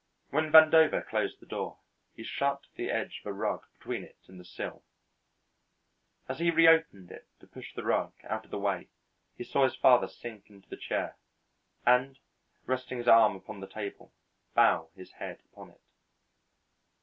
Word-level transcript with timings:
When 0.31 0.51
Vandover 0.51 1.07
closed 1.07 1.39
the 1.39 1.45
door, 1.45 1.77
he 2.15 2.23
shut 2.23 2.61
the 2.73 2.89
edge 2.89 3.19
of 3.19 3.27
a 3.27 3.33
rug 3.33 3.67
between 3.77 4.01
it 4.03 4.17
and 4.27 4.39
the 4.39 4.43
sill; 4.45 4.81
as 6.27 6.39
he 6.39 6.49
reopened 6.49 7.11
it 7.11 7.27
to 7.39 7.45
push 7.45 7.75
the 7.75 7.83
rug 7.83 8.11
out 8.23 8.43
of 8.43 8.49
the 8.49 8.57
way 8.57 8.89
he 9.37 9.43
saw 9.43 9.63
his 9.63 9.75
father 9.75 10.07
sink 10.07 10.49
into 10.49 10.67
the 10.67 10.75
chair 10.75 11.17
and, 11.85 12.17
resting 12.65 12.97
his 12.97 13.07
arm 13.07 13.35
upon 13.35 13.59
the 13.59 13.67
table, 13.67 14.11
bow 14.55 14.89
his 14.95 15.11
head 15.11 15.43
upon 15.53 15.69
it. 15.69 15.81